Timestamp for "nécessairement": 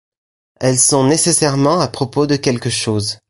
1.03-1.79